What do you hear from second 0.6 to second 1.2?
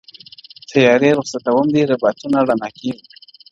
تیاري